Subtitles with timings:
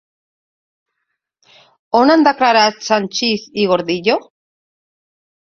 [1.99, 4.19] On han declarat Sanchis i Gordillo?